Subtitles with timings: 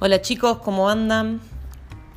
[0.00, 1.40] Hola chicos, ¿cómo andan?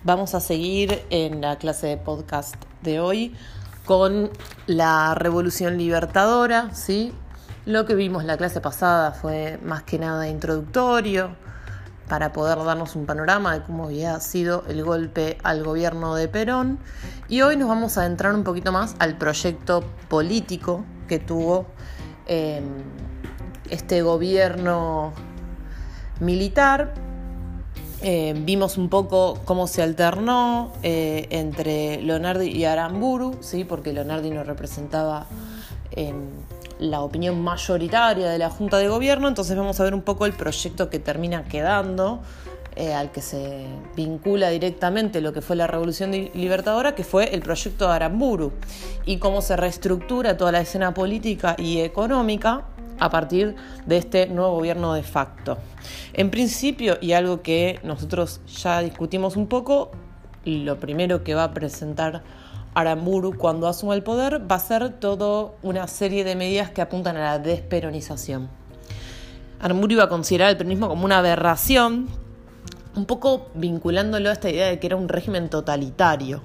[0.04, 3.35] Vamos a seguir en la clase de podcast de hoy
[3.85, 4.29] con
[4.67, 7.12] la revolución libertadora, ¿sí?
[7.65, 11.31] Lo que vimos la clase pasada fue más que nada introductorio
[12.07, 16.77] para poder darnos un panorama de cómo había sido el golpe al gobierno de Perón
[17.29, 21.66] y hoy nos vamos a adentrar un poquito más al proyecto político que tuvo
[22.27, 22.61] eh,
[23.71, 25.13] este gobierno
[26.20, 26.93] militar
[28.03, 33.63] eh, vimos un poco cómo se alternó eh, entre Leonardi y Aramburu, ¿sí?
[33.63, 35.27] porque Leonardi no representaba
[35.91, 36.15] em,
[36.79, 40.33] la opinión mayoritaria de la Junta de Gobierno, entonces vamos a ver un poco el
[40.33, 42.21] proyecto que termina quedando,
[42.75, 47.41] eh, al que se vincula directamente lo que fue la Revolución Libertadora, que fue el
[47.41, 48.52] proyecto de Aramburu,
[49.05, 52.65] y cómo se reestructura toda la escena política y económica
[53.01, 53.55] a partir
[53.87, 55.57] de este nuevo gobierno de facto.
[56.13, 59.91] En principio, y algo que nosotros ya discutimos un poco,
[60.45, 62.21] lo primero que va a presentar
[62.75, 67.17] Aramburu cuando asuma el poder va a ser toda una serie de medidas que apuntan
[67.17, 68.49] a la desperonización.
[69.59, 72.08] Aramburu iba a considerar el peronismo como una aberración,
[72.95, 76.43] un poco vinculándolo a esta idea de que era un régimen totalitario,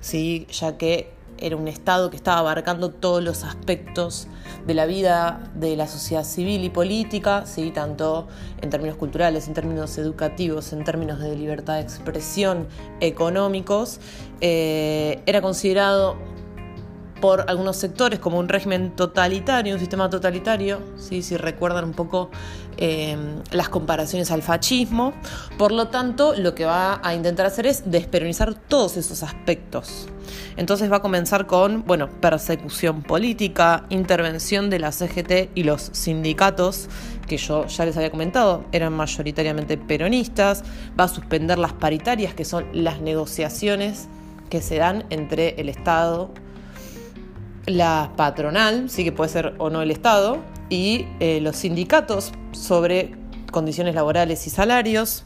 [0.00, 0.46] ¿sí?
[0.52, 4.28] ya que era un Estado que estaba abarcando todos los aspectos
[4.66, 7.70] de la vida de la sociedad civil y política, ¿sí?
[7.70, 8.26] tanto
[8.60, 12.66] en términos culturales, en términos educativos, en términos de libertad de expresión,
[13.00, 14.00] económicos,
[14.40, 16.16] eh, era considerado
[17.20, 21.22] por algunos sectores como un régimen totalitario, un sistema totalitario, ¿sí?
[21.22, 22.30] si recuerdan un poco
[22.76, 23.16] eh,
[23.52, 25.14] las comparaciones al fascismo.
[25.56, 30.08] Por lo tanto, lo que va a intentar hacer es desperonizar todos esos aspectos.
[30.56, 36.88] Entonces va a comenzar con, bueno, persecución política, intervención de la CGT y los sindicatos,
[37.26, 40.62] que yo ya les había comentado, eran mayoritariamente peronistas,
[40.98, 44.08] va a suspender las paritarias, que son las negociaciones
[44.50, 46.30] que se dan entre el Estado,
[47.66, 50.38] la patronal, sí que puede ser o no el Estado,
[50.68, 53.14] y eh, los sindicatos sobre
[53.50, 55.24] condiciones laborales y salarios.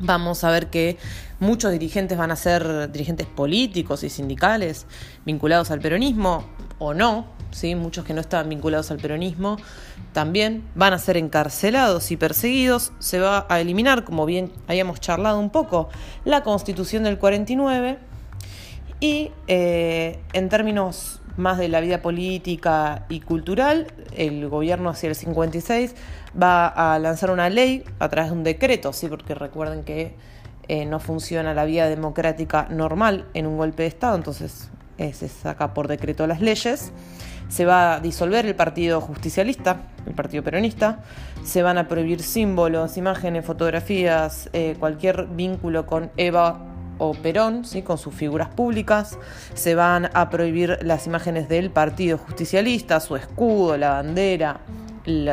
[0.00, 0.96] Vamos a ver que
[1.40, 4.86] muchos dirigentes van a ser dirigentes políticos y sindicales
[5.26, 6.44] vinculados al peronismo
[6.78, 7.74] o no, ¿sí?
[7.74, 9.58] muchos que no estaban vinculados al peronismo
[10.12, 12.92] también van a ser encarcelados y perseguidos.
[12.98, 15.88] Se va a eliminar, como bien habíamos charlado un poco,
[16.24, 17.98] la constitución del 49
[19.00, 23.86] y eh, en términos más de la vida política y cultural,
[24.16, 25.94] el gobierno hacia el 56
[26.40, 29.08] va a lanzar una ley a través de un decreto, ¿sí?
[29.08, 30.14] porque recuerden que
[30.68, 35.28] eh, no funciona la vía democrática normal en un golpe de Estado, entonces eh, se
[35.28, 36.92] saca por decreto las leyes.
[37.48, 41.00] Se va a disolver el partido justicialista, el partido peronista,
[41.42, 46.60] se van a prohibir símbolos, imágenes, fotografías, eh, cualquier vínculo con Eva
[46.98, 47.82] o Perón, ¿sí?
[47.82, 49.18] con sus figuras públicas.
[49.54, 54.60] Se van a prohibir las imágenes del Partido Justicialista, su escudo, la bandera,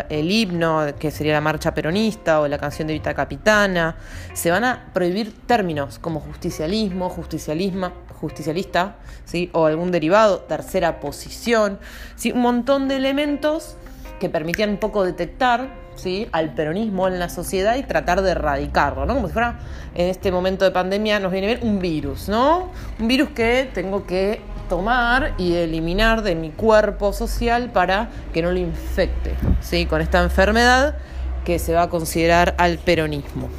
[0.10, 3.96] el, himno, que sería la marcha peronista o la canción de Vita Capitana.
[4.34, 8.96] Se van a prohibir términos como justicialismo, justicialismo, justicialista,
[9.26, 9.50] ¿sí?
[9.54, 11.80] o algún derivado, tercera posición,
[12.16, 12.32] ¿sí?
[12.32, 13.76] un montón de elementos
[14.20, 16.28] que permitían un poco detectar ¿sí?
[16.32, 19.16] al peronismo en la sociedad y tratar de erradicarlo, ¿no?
[19.16, 19.60] Como si fuera
[19.94, 22.72] en este momento de pandemia nos viene ver un virus, ¿no?
[23.00, 28.52] Un virus que tengo que tomar y eliminar de mi cuerpo social para que no
[28.52, 29.86] lo infecte, ¿sí?
[29.86, 30.98] Con esta enfermedad
[31.46, 33.50] que se va a considerar al peronismo.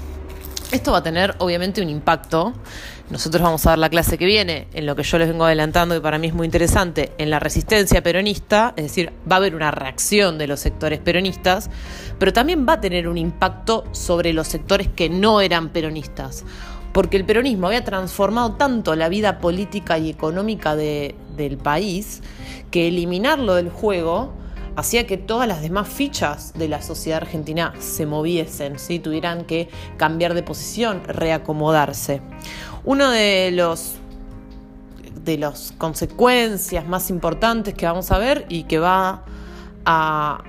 [0.70, 2.52] Esto va a tener obviamente un impacto.
[3.08, 5.96] Nosotros vamos a dar la clase que viene en lo que yo les vengo adelantando
[5.96, 9.54] y para mí es muy interesante, en la resistencia peronista, es decir, va a haber
[9.54, 11.70] una reacción de los sectores peronistas,
[12.18, 16.44] pero también va a tener un impacto sobre los sectores que no eran peronistas,
[16.92, 22.22] porque el peronismo había transformado tanto la vida política y económica del país
[22.70, 24.32] que eliminarlo del juego
[24.76, 29.00] hacía que todas las demás fichas de la sociedad argentina se moviesen, ¿sí?
[29.00, 32.20] tuvieran que cambiar de posición, reacomodarse.
[32.84, 33.94] Uno de los
[35.24, 39.24] de las consecuencias más importantes que vamos a ver y que va
[39.84, 40.44] a,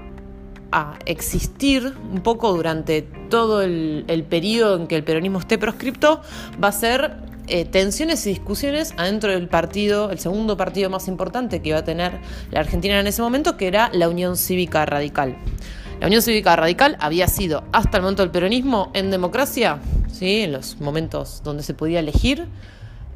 [1.05, 6.21] existir un poco durante todo el, el periodo en que el peronismo esté proscripto
[6.61, 11.63] va a ser eh, tensiones y discusiones adentro del partido, el segundo partido más importante
[11.63, 12.19] que iba a tener
[12.51, 15.35] la Argentina en ese momento, que era la Unión Cívica Radical.
[15.99, 19.79] La Unión Cívica Radical había sido, hasta el momento del peronismo, en democracia,
[20.11, 20.41] ¿sí?
[20.41, 22.45] en los momentos donde se podía elegir,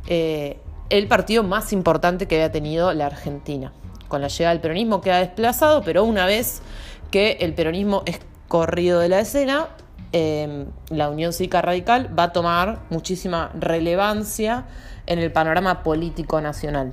[0.07, 0.57] eh,
[0.89, 3.71] el partido más importante que había tenido la Argentina.
[4.07, 6.63] Con la llegada del peronismo queda desplazado, pero una vez
[7.13, 9.67] que el peronismo es corrido de la escena,
[10.13, 14.65] em, la Unión Cívica Radical va a tomar muchísima relevancia
[15.05, 16.91] en el panorama político nacional.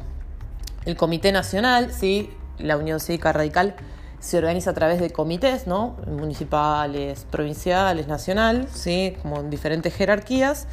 [0.84, 2.28] El Comité Nacional, ¿sí?
[2.58, 3.76] la Unión Cívica Radical
[4.19, 5.96] se organiza a través de comités, ¿no?
[6.06, 9.16] Municipales, provinciales, nacional, ¿sí?
[9.23, 10.66] Como en diferentes jerarquías.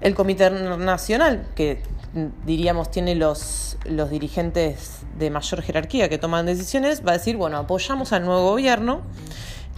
[0.00, 1.82] El Comité Nacional, que
[2.46, 7.58] diríamos tiene los, los dirigentes de mayor jerarquía que toman decisiones, va a decir, bueno,
[7.58, 9.02] apoyamos al nuevo gobierno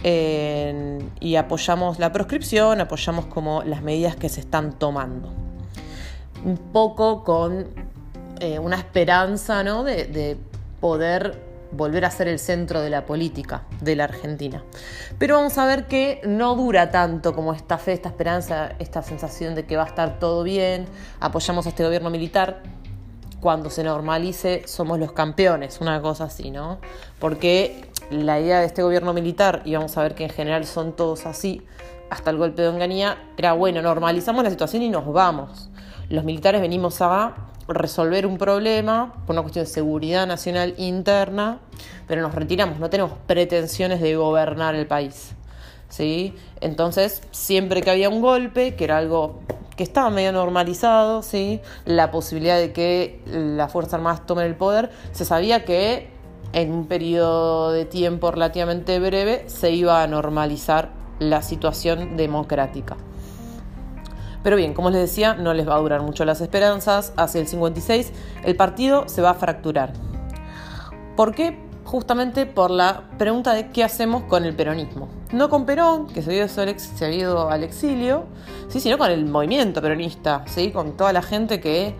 [0.03, 5.31] y apoyamos la proscripción, apoyamos como las medidas que se están tomando.
[6.43, 7.67] Un poco con
[8.39, 9.83] eh, una esperanza ¿no?
[9.83, 10.37] de
[10.81, 14.63] poder volver a ser el centro de la política de la Argentina.
[15.17, 19.55] Pero vamos a ver que no dura tanto como esta fe, esta esperanza, esta sensación
[19.55, 20.85] de que va a estar todo bien,
[21.19, 22.61] apoyamos a este gobierno militar.
[23.39, 26.79] Cuando se normalice somos los campeones, una cosa así, ¿no?
[27.19, 30.95] Porque la idea de este gobierno militar, y vamos a ver que en general son
[30.95, 31.61] todos así,
[32.09, 35.69] hasta el golpe de Onganía, era bueno, normalizamos la situación y nos vamos.
[36.09, 37.35] Los militares venimos a
[37.67, 41.59] resolver un problema por una cuestión de seguridad nacional interna,
[42.07, 45.33] pero nos retiramos, no tenemos pretensiones de gobernar el país.
[45.89, 46.35] ¿sí?
[46.59, 49.41] Entonces, siempre que había un golpe, que era algo
[49.77, 51.61] que estaba medio normalizado, ¿sí?
[51.85, 56.09] la posibilidad de que las Fuerzas Armadas tomen el poder, se sabía que
[56.53, 60.89] en un periodo de tiempo relativamente breve se iba a normalizar
[61.19, 62.97] la situación democrática.
[64.43, 67.13] Pero bien, como les decía, no les va a durar mucho las esperanzas.
[67.15, 68.11] Hacia el 56
[68.43, 69.93] el partido se va a fracturar.
[71.15, 71.57] ¿Por qué?
[71.85, 75.07] Justamente por la pregunta de qué hacemos con el peronismo.
[75.31, 78.25] No con Perón, que se ha ido, al exilio,
[78.67, 78.79] ¿sí?
[78.79, 80.71] sino con el movimiento peronista, ¿sí?
[80.71, 81.95] con toda la gente que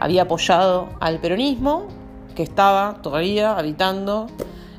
[0.00, 1.86] había apoyado al peronismo,
[2.34, 4.26] que estaba todavía habitando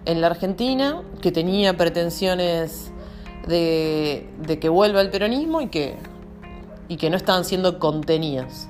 [0.06, 2.92] en la Argentina, que tenía pretensiones
[3.48, 5.98] de, de que vuelva el peronismo y que
[6.90, 8.68] y que no estaban siendo contenidos.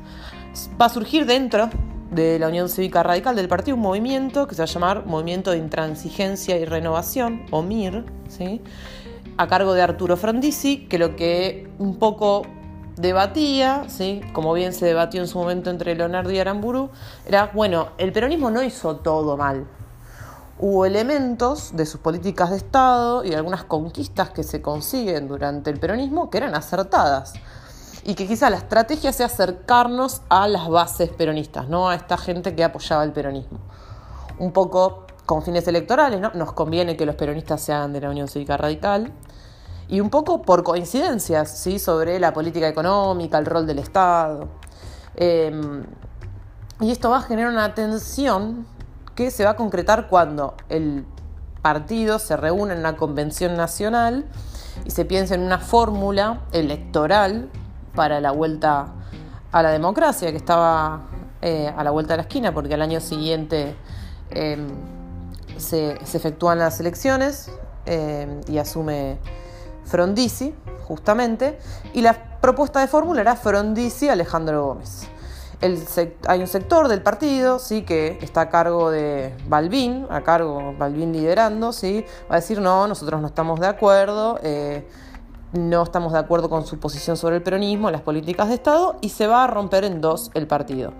[0.79, 1.69] Va a surgir dentro
[2.11, 5.51] de la Unión Cívica Radical del partido un movimiento que se va a llamar Movimiento
[5.51, 8.61] de Intransigencia y Renovación, o MIR, ¿sí?
[9.37, 12.43] a cargo de Arturo Frondizi, que lo que un poco
[12.97, 14.21] debatía, ¿sí?
[14.33, 16.89] como bien se debatió en su momento entre Leonardo y Aramburu,
[17.25, 19.65] era, bueno, el peronismo no hizo todo mal.
[20.57, 25.79] Hubo elementos de sus políticas de Estado y algunas conquistas que se consiguen durante el
[25.79, 27.33] peronismo que eran acertadas
[28.03, 31.89] y que quizá la estrategia sea acercarnos a las bases peronistas, ¿no?
[31.89, 33.59] A esta gente que apoyaba el peronismo.
[34.37, 36.31] Un poco con fines electorales, ¿no?
[36.33, 39.11] Nos conviene que los peronistas sean de la Unión Cívica Radical.
[39.87, 41.77] Y un poco por coincidencias, ¿sí?
[41.79, 44.47] Sobre la política económica, el rol del Estado.
[45.15, 45.83] Em,
[46.79, 48.65] y esto va a generar una tensión
[49.15, 51.05] que se va a concretar cuando el
[51.61, 54.25] partido se reúne en una convención nacional
[54.85, 57.49] y se piensa en una fórmula electoral
[57.99, 58.93] para la vuelta
[59.51, 61.01] a la democracia, que estaba
[61.41, 63.75] eh, a la vuelta de la esquina, porque al año siguiente
[64.29, 64.69] em,
[65.57, 67.51] se, efectúan las elecciones
[67.85, 69.17] em, y asume
[69.83, 70.55] Frondizi,
[70.87, 71.59] justamente,
[71.93, 75.09] y la propuesta de fórmula era Frondizi-Alejandro Gómez.
[76.25, 81.11] hay un sector del partido sí que está a cargo de Balbín, a cargo Balbín
[81.11, 84.39] liderando, sí, va a decir no, nosotros no estamos de acuerdo.
[84.41, 84.87] Eh,
[85.53, 89.09] no estamos de acuerdo con su posición sobre el peronismo, las políticas de Estado, y
[89.09, 90.93] se va a romper en dos el partido.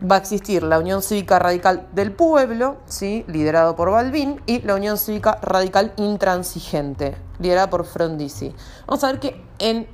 [0.00, 3.24] Va a existir la Unión Cívica Radical del Pueblo, ¿sí?
[3.26, 8.54] liderado por Balbín, y la Unión Cívica Radical Intransigente, liderada por Frondizi.
[8.86, 9.88] Vamos a ver que en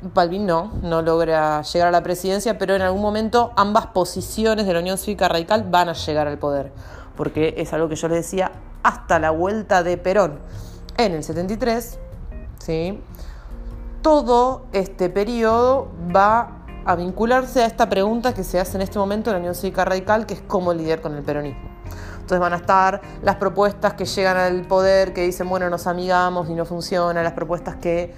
[0.00, 4.72] Balbín no, no logra llegar a la presidencia, pero en algún momento ambas posiciones de
[4.72, 6.72] la Unión Cívica Radical van a llegar al poder,
[7.14, 8.50] porque es algo que yo les decía
[8.82, 10.38] hasta la vuelta de Perón
[10.96, 11.98] en el 73
[12.64, 13.00] ¿sí?
[14.02, 19.30] Todo este periodo va a vincularse a esta pregunta que se hace en este momento
[19.30, 21.70] en la Unión Cívica Radical, que es cómo lidiar con el peronismo.
[22.14, 26.48] Entonces van a estar las propuestas que llegan al poder, que dicen, bueno, nos amigamos
[26.48, 28.14] y no funciona, las propuestas que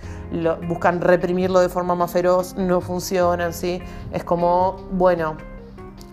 [0.68, 3.82] buscan reprimirlo de forma más feroz, no funcionan, ¿sí?
[4.12, 5.36] Es como, bueno,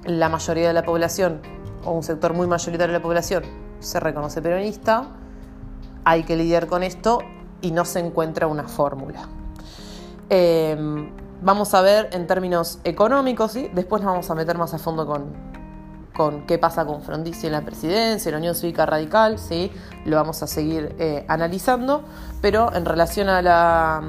[0.06, 1.40] la mayoría de la población,
[1.86, 3.44] o un sector muy mayoritario de la población,
[3.80, 5.10] se reconoce peronista,
[6.04, 7.20] hay que lidiar con esto
[7.64, 9.28] y no se encuentra una fórmula.
[10.30, 11.10] Em,
[11.42, 13.70] vamos a ver en términos económicos, ¿sí?
[13.74, 15.34] después nos vamos a meter más a fondo con,
[16.14, 19.72] con qué pasa con Frondizi en la presidencia, en la Unión Cívica Radical, ¿sí?
[20.06, 22.04] lo vamos a seguir eh, analizando,
[22.42, 24.04] pero en relación a la,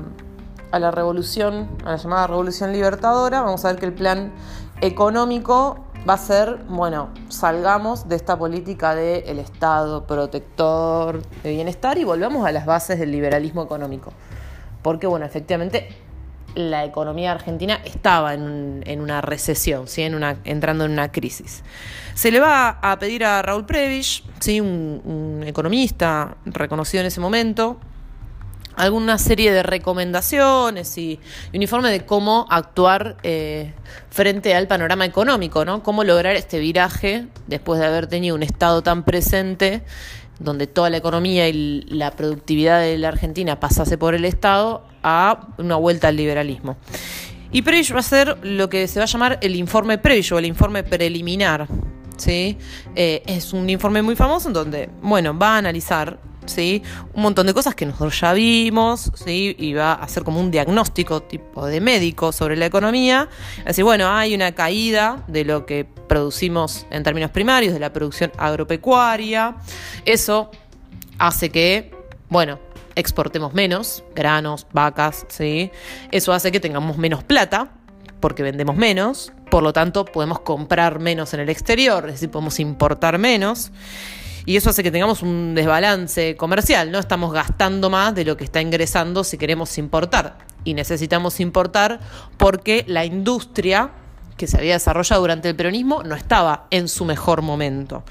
[0.72, 4.32] a la revolución, a la llamada revolución libertadora, vamos a ver que el plan
[4.80, 12.04] económico va a ser, bueno, salgamos de esta política del Estado protector de bienestar y
[12.04, 14.12] volvamos a las bases del liberalismo económico.
[14.82, 15.88] porque bueno, efectivamente
[16.54, 20.02] la economía argentina estaba en, una recesión, ¿sí?
[20.02, 21.64] en una, entrando en una crisis.
[22.14, 24.60] Se le va a pedir a Raúl Previch, ¿sí?
[24.60, 27.80] un economista reconocido en ese momento,
[28.76, 31.20] alguna serie de recomendaciones y,
[31.52, 33.72] un informe de cómo actuar eh,
[34.10, 35.82] frente al panorama económico, ¿no?
[35.82, 39.82] Cómo lograr este viraje después de haber tenido un Estado tan presente
[40.38, 45.48] donde toda la economía y la productividad de la Argentina pasase por el Estado a
[45.58, 46.76] una vuelta al liberalismo.
[47.52, 50.38] Y Prevish va a ser lo que se va a llamar el informe Prevish o
[50.38, 51.68] el informe preliminar.
[52.16, 52.58] ¿sí?
[52.96, 56.18] Eh, es un informe muy famoso en donde, bueno, va a analizar
[57.14, 59.12] Un montón de cosas que nosotros ya vimos.
[59.26, 63.28] Y va a hacer como un diagnóstico tipo de médico sobre la economía.
[63.64, 68.32] Así, bueno, hay una caída de lo que producimos en términos primarios, de la producción
[68.36, 69.56] agropecuaria.
[70.04, 70.50] Eso
[71.18, 71.92] hace que,
[72.28, 72.58] bueno,
[72.94, 75.70] exportemos menos granos, vacas, ¿sí?
[76.10, 77.70] Eso hace que tengamos menos plata
[78.20, 82.58] porque vendemos menos, por lo tanto podemos comprar menos en el exterior, es decir, podemos
[82.58, 83.70] importar menos
[84.46, 86.98] y eso hace que tengamos un desbalance comercial, ¿no?
[86.98, 90.38] Estamos gastando más de lo que está ingresando si queremos importar.
[90.64, 92.00] Y necesitamos importar
[92.36, 93.90] porque la industria
[94.36, 98.04] que se había desarrollado durante el peronismo no estaba en su mejor momento.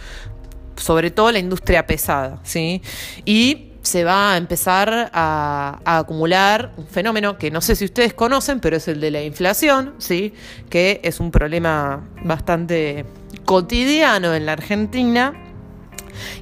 [0.76, 2.82] Sobre todo la industria pesada, ¿sí?
[3.26, 8.60] Y se va a empezar a, acumular un fenómeno que no sé si ustedes conocen,
[8.60, 10.34] pero es el de la inflación, ¿sí?
[10.70, 13.06] que es un problema bastante
[13.44, 15.53] cotidiano en la Argentina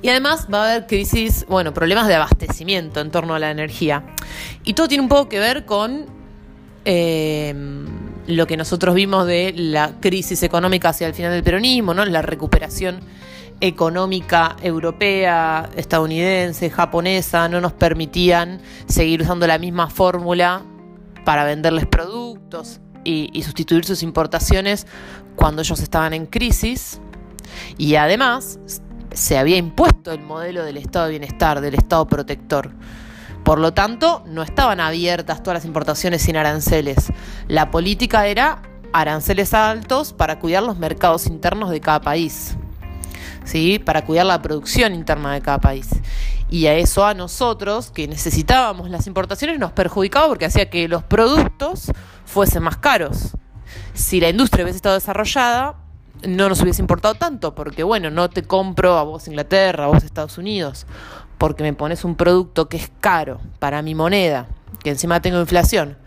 [0.01, 4.03] y además va a haber crisis, bueno, problemas de abastecimiento en torno a la energía.
[4.63, 6.05] Y todo tiene un poco que ver con
[6.85, 7.53] eh,
[8.27, 12.05] lo que nosotros vimos de la crisis económica hacia el final del peronismo, ¿no?
[12.05, 13.01] La recuperación
[13.59, 20.63] económica europea, estadounidense, japonesa, no nos permitían seguir usando la misma fórmula
[21.25, 24.87] para venderles productos y, y sustituir sus importaciones
[25.35, 26.99] cuando ellos estaban en crisis.
[27.77, 28.59] Y además
[29.13, 32.71] se había impuesto el modelo del estado de bienestar, del estado protector.
[33.43, 37.11] Por lo tanto, no estaban abiertas todas las importaciones sin aranceles.
[37.47, 38.61] La política era
[38.93, 42.55] aranceles altos para cuidar los mercados internos de cada país.
[43.43, 43.79] ¿Sí?
[43.79, 45.89] Para cuidar la producción interna de cada país.
[46.49, 51.01] Y a eso a nosotros, que necesitábamos las importaciones, nos perjudicaba porque hacía que los
[51.03, 51.91] productos
[52.25, 53.31] fuesen más caros.
[53.93, 55.75] Si la industria hubiese estado desarrollada,
[56.27, 60.03] no nos hubiese importado tanto, porque bueno, no te compro a vos Inglaterra, a vos
[60.03, 60.85] Estados Unidos,
[61.37, 64.47] porque me pones un producto que es caro para mi moneda,
[64.83, 65.97] que encima tengo inflación,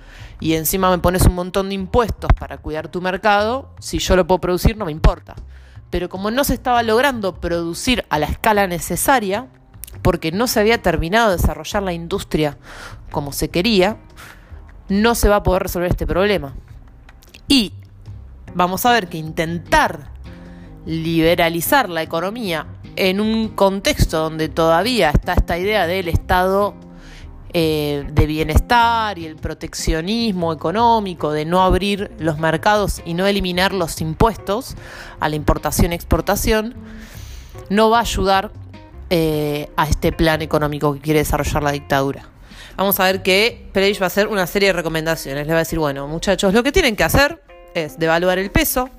[0.40, 4.26] y encima me pones un montón de impuestos para cuidar tu mercado, si yo lo
[4.26, 5.34] puedo producir no me importa.
[5.90, 9.49] Pero como no se estaba logrando producir a la escala necesaria,
[10.02, 12.58] porque no se había terminado de desarrollar la industria
[13.11, 13.96] como se quería,
[14.88, 16.54] no se va a poder resolver este problema.
[17.49, 17.73] Y
[18.54, 20.11] vamos a ver que intentar
[20.87, 26.75] liberalizar la economía en un contexto donde todavía está esta idea del Estado
[27.52, 33.73] eh, de bienestar y el proteccionismo económico, de no abrir los mercados y no eliminar
[33.73, 34.75] los impuestos
[35.20, 36.75] a la importación y exportación,
[37.70, 38.50] no va a ayudar
[39.11, 42.28] eh, a este plan económico que quiere desarrollar la dictadura.
[42.76, 45.46] Vamos a ver que Pérez va a hacer una serie de recomendaciones.
[45.46, 47.40] Le va a decir, bueno, muchachos, lo que tienen que hacer
[47.75, 48.90] es devaluar el peso,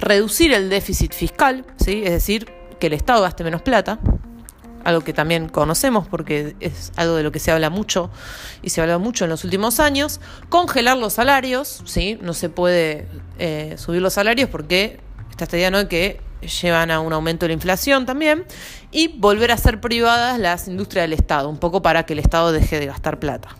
[0.00, 2.02] reducir el déficit fiscal, ¿sí?
[2.04, 3.98] es decir, que el Estado gaste menos plata,
[4.84, 8.10] algo que también conocemos porque es algo de lo que se habla mucho
[8.62, 12.18] y se habla mucho en los últimos años, congelar los salarios, ¿sí?
[12.22, 13.08] no se puede
[13.38, 15.88] eh, subir los salarios porque está esta idea ¿no?
[15.88, 16.20] que
[16.62, 18.44] llevan a un aumento de la inflación también,
[18.90, 22.52] y volver a ser privadas las industrias del Estado, un poco para que el Estado
[22.52, 23.56] deje de gastar plata.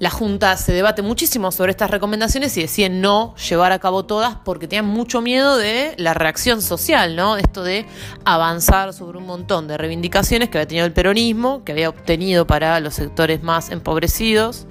[0.00, 4.34] La Junta se debate muchísimo sobre estas recomendaciones y decide no llevar a cabo todas
[4.46, 7.36] porque tenían mucho miedo de la reacción social, ¿no?
[7.36, 7.84] Esto de
[8.24, 12.80] avanzar sobre un montón de reivindicaciones que había tenido el peronismo, que había obtenido para
[12.80, 14.66] los sectores más empobrecidos.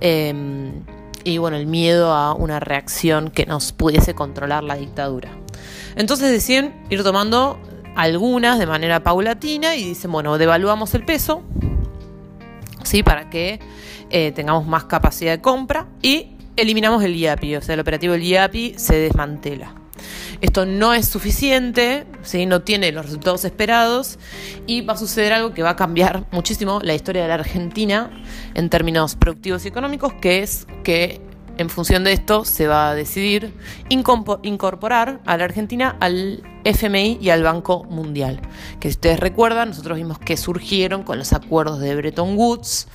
[0.00, 0.82] Em,
[1.22, 5.30] y bueno, el miedo a una reacción que nos pudiese controlar la dictadura.
[5.94, 7.60] Entonces deciden ir tomando
[7.94, 11.44] algunas de manera paulatina y dicen, bueno, devaluamos el peso,
[12.84, 13.02] ¿sí?
[13.02, 13.60] Para que
[14.10, 18.22] eh, tengamos más capacidad de compra y eliminamos el IAPI, o sea, el operativo del
[18.22, 19.74] IAPI se desmantela.
[20.40, 22.46] Esto no es suficiente, ¿sí?
[22.46, 24.18] no tiene los resultados esperados
[24.66, 28.10] y va a suceder algo que va a cambiar muchísimo la historia de la Argentina
[28.54, 31.20] en términos productivos y económicos, que es que
[31.58, 33.54] en función de esto se va a decidir
[33.88, 38.40] incorporar a la Argentina al FMI y al Banco Mundial.
[38.80, 42.88] Que si ustedes recuerdan, nosotros vimos que surgieron con los acuerdos de Bretton Woods,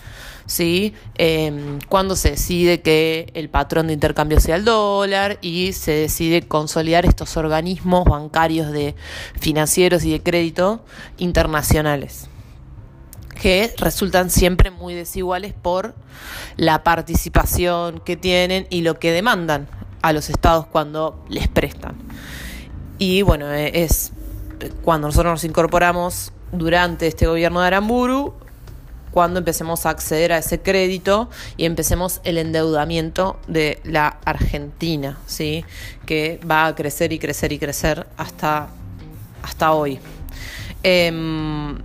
[0.46, 0.94] ¿sí?
[1.16, 6.42] Em, cuando se decide que el patrón de intercambio sea el dólar y se decide
[6.42, 8.96] consolidar estos organismos bancarios de
[9.40, 10.84] financieros y de crédito
[11.18, 12.30] internacionales
[13.40, 15.96] que resultan siempre muy desiguales por
[16.58, 19.68] la participación que tienen y lo que demandan
[20.02, 21.96] a los estados cuando les prestan.
[22.98, 24.12] Y bueno, eh, es
[24.84, 28.34] cuando nosotros nos incorporamos durante este gobierno de Aramburu,
[29.12, 35.66] cuando empecemos a acceder a ese crédito y empecemos el endeudamiento de la Argentina, ¿sí?
[36.06, 38.70] que va a crecer y crecer y crecer hasta,
[39.42, 40.00] hasta hoy.
[40.84, 41.78] Em,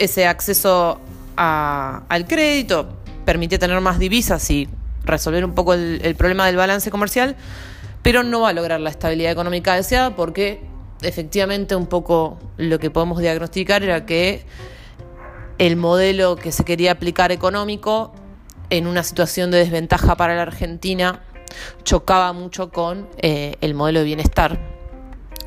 [0.00, 0.98] ese acceso
[1.36, 2.88] al crédito
[3.24, 4.68] permite tener más divisas y
[5.04, 7.36] resolver un poco el, problema del balance comercial,
[8.02, 10.62] pero no va a lograr la estabilidad económica deseada porque
[11.02, 14.44] efectivamente un poco lo que podemos diagnosticar era que
[15.58, 18.12] el modelo que se quería aplicar económico
[18.70, 21.20] en una situación de desventaja para la Argentina
[21.84, 24.58] chocaba mucho con eh, el modelo de bienestar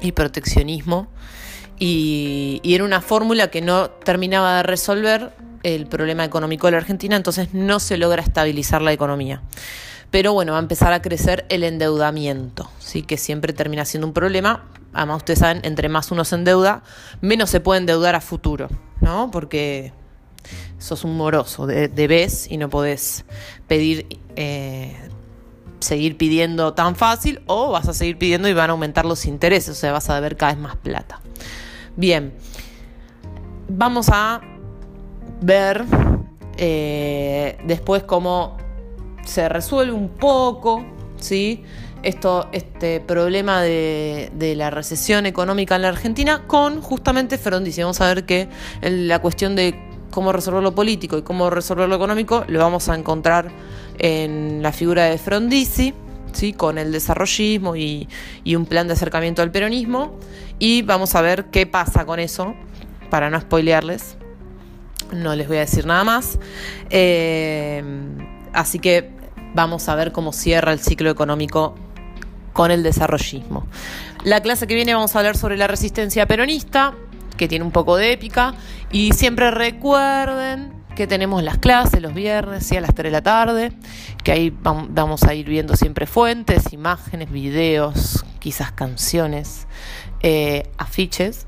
[0.02, 1.08] y proteccionismo
[1.86, 7.18] y, era una fórmula que no terminaba de resolver el problema económico de la Argentina,
[7.18, 9.42] entonces no se logra estabilizar la economía.
[10.10, 13.02] Pero bueno, va a empezar a crecer el endeudamiento, ¿sí?
[13.02, 14.64] que siempre termina siendo un problema.
[14.94, 16.84] Además, ustedes saben, entre más uno se endeuda,
[17.20, 18.70] menos se puede endeudar a futuro,
[19.02, 19.30] ¿no?
[19.30, 19.92] Porque
[20.78, 23.26] sos un moroso, debes y no podés
[23.68, 24.96] pedir, eh,
[25.80, 29.70] seguir pidiendo tan fácil o vas a seguir pidiendo y van a aumentar los intereses,
[29.70, 31.23] o sea, vas a deber cada vez más plata.
[31.96, 32.34] Bien,
[33.70, 34.42] vamos a
[35.42, 35.86] ver
[36.58, 38.58] eh, después cómo
[39.24, 40.84] se resuelve un poco,
[41.18, 41.64] ¿sí?
[42.02, 47.82] Esto, este problema de, la recesión económica en la Argentina con justamente Frondizi.
[47.82, 48.50] Vamos a ver que
[48.82, 52.96] la cuestión de cómo resolver lo político y cómo resolver lo económico lo vamos a
[52.96, 53.52] encontrar
[54.00, 55.94] en la figura de Frondizi,
[56.34, 56.54] ¿sí?
[56.54, 58.08] con el desarrollismo y,
[58.56, 60.18] un plan de acercamiento al peronismo
[60.60, 62.54] y vamos a ver qué pasa con eso,
[63.10, 64.18] para no spoilearles.
[65.12, 66.40] No les voy a decir nada más.
[66.90, 67.84] Eh,
[68.54, 69.12] así que
[69.54, 71.76] vamos a ver cómo cierra el ciclo económico
[72.54, 73.68] con el desarrollismo.
[74.24, 76.94] La clase que viene vamos a hablar sobre la resistencia peronista,
[77.36, 78.54] que tiene un poco de épica.
[78.92, 83.22] Y siempre recuerden que tenemos las clases los viernes y a las 3 de la
[83.22, 83.72] tarde,
[84.24, 89.68] que ahí vamos a ir viendo siempre fuentes, imágenes, videos, quizás canciones
[90.22, 91.48] eh, afiches,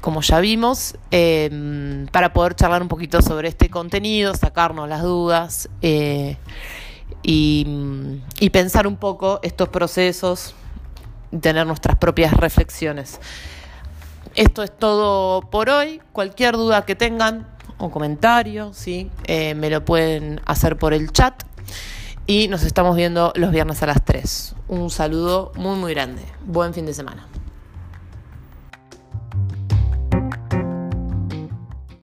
[0.00, 5.68] como ya vimos, em, para poder charlar un poquito sobre este contenido, sacarnos las dudas
[5.80, 6.36] eh,
[7.22, 10.54] y, y pensar un poco estos procesos,
[11.40, 13.20] tener nuestras propias reflexiones.
[14.34, 16.00] Esto es todo por hoy.
[16.12, 17.46] Cualquier duda que tengan
[17.82, 19.10] o comentario, ¿sí?
[19.26, 21.42] Eh, me lo pueden hacer por el chat.
[22.26, 24.54] Y nos estamos viendo los viernes a las 3.
[24.68, 26.22] Un saludo muy muy grande.
[26.46, 27.26] Buen fin de semana.